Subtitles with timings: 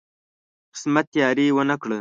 [0.73, 1.89] قسمت یاري ونه کړه.